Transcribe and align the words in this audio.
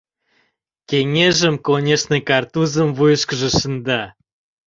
Кеҥежым, 0.89 1.55
конешне, 1.67 2.17
картузым 2.29 2.89
вуйышкыжо 2.97 3.49
шында. 3.57 4.01